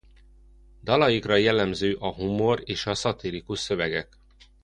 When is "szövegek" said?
3.59-4.17